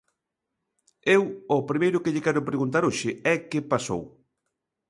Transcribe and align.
Eu 1.15 1.21
o 1.55 1.57
primeiro 1.69 2.01
que 2.03 2.13
lle 2.13 2.25
quero 2.27 2.47
preguntar 2.49 2.83
hoxe 2.85 3.09
é 3.33 3.35
que 3.49 3.67
pasou. 3.71 4.03